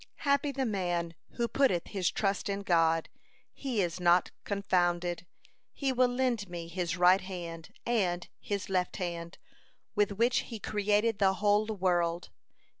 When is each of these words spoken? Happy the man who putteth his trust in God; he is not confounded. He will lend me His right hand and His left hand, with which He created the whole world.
Happy 0.25 0.51
the 0.51 0.65
man 0.65 1.13
who 1.33 1.47
putteth 1.47 1.85
his 1.89 2.09
trust 2.09 2.49
in 2.49 2.61
God; 2.63 3.07
he 3.53 3.83
is 3.83 3.99
not 3.99 4.31
confounded. 4.45 5.27
He 5.73 5.93
will 5.93 6.07
lend 6.07 6.49
me 6.49 6.67
His 6.69 6.97
right 6.97 7.21
hand 7.21 7.71
and 7.85 8.27
His 8.39 8.67
left 8.67 8.95
hand, 8.95 9.37
with 9.93 10.13
which 10.13 10.39
He 10.39 10.57
created 10.57 11.19
the 11.19 11.35
whole 11.35 11.67
world. 11.67 12.31